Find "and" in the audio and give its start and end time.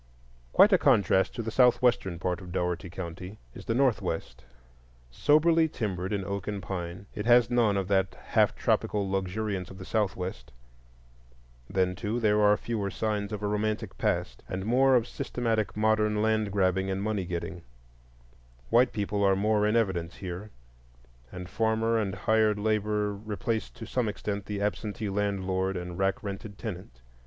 6.47-6.59, 14.49-14.65, 16.89-17.03, 21.31-21.47, 21.99-22.15, 25.77-25.99